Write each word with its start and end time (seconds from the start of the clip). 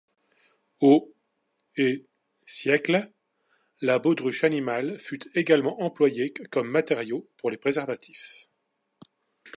Aux 0.79 1.13
et 1.77 2.07
siècles, 2.47 3.11
la 3.81 3.99
baudruche 3.99 4.43
animale 4.43 4.99
fut 4.99 5.29
également 5.37 5.79
employée 5.83 6.33
comme 6.49 6.67
matériau 6.71 7.29
pour 7.37 7.51
les 7.51 7.57
préservatifs. 7.57 8.49